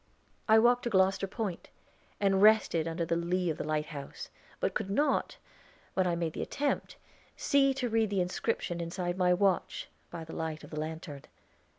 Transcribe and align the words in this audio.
I 0.49 0.57
walked 0.57 0.81
to 0.85 0.89
Gloster 0.89 1.27
Point, 1.27 1.69
and 2.19 2.41
rested 2.41 2.87
under 2.87 3.05
the 3.05 3.15
lee 3.15 3.51
of 3.51 3.59
the 3.59 3.63
lighthouse, 3.63 4.31
but 4.59 4.73
could 4.73 4.89
not, 4.89 5.37
when 5.93 6.07
I 6.07 6.15
made 6.15 6.33
the 6.33 6.41
attempt, 6.41 6.95
see 7.37 7.71
to 7.75 7.87
read 7.87 8.09
the 8.09 8.19
inscription 8.19 8.81
inside 8.81 9.15
my 9.15 9.31
watch, 9.31 9.89
by 10.09 10.23
the 10.23 10.33
light 10.33 10.63
of 10.63 10.71
the 10.71 10.79
lantern. 10.79 11.21